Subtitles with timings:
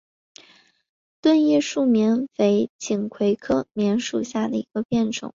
[1.21, 5.29] 钝叶树棉为锦葵科棉属下的一个变种。